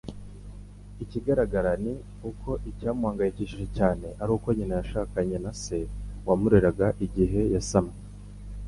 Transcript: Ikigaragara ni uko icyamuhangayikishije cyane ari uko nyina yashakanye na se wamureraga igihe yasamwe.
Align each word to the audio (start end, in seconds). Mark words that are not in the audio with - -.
Ikigaragara 1.03 1.71
ni 1.83 1.93
uko 2.29 2.49
icyamuhangayikishije 2.69 3.65
cyane 3.77 4.07
ari 4.21 4.31
uko 4.37 4.47
nyina 4.57 4.73
yashakanye 4.79 5.37
na 5.43 5.51
se 5.61 5.77
wamureraga 6.27 6.87
igihe 7.05 7.41
yasamwe. 7.55 7.95